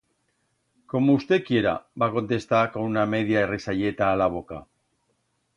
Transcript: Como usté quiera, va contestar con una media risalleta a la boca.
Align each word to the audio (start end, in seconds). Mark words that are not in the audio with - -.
Como 0.93 1.17
usté 1.19 1.37
quiera, 1.49 1.75
va 2.03 2.09
contestar 2.17 2.63
con 2.77 2.89
una 2.93 3.07
media 3.15 3.47
risalleta 3.55 4.11
a 4.11 4.19
la 4.23 4.33
boca. 4.39 4.63